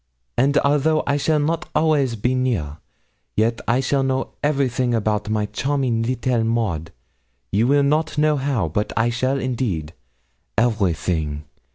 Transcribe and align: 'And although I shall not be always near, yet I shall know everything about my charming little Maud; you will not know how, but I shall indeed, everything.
'And 0.35 0.57
although 0.65 1.03
I 1.05 1.17
shall 1.17 1.37
not 1.37 1.65
be 1.65 1.71
always 1.75 2.23
near, 2.25 2.77
yet 3.37 3.61
I 3.67 3.81
shall 3.81 4.01
know 4.01 4.29
everything 4.41 4.95
about 4.95 5.29
my 5.29 5.45
charming 5.45 6.01
little 6.01 6.43
Maud; 6.43 6.89
you 7.51 7.67
will 7.67 7.83
not 7.83 8.17
know 8.17 8.35
how, 8.37 8.67
but 8.67 8.91
I 8.97 9.11
shall 9.11 9.37
indeed, 9.39 9.93
everything. 10.57 11.43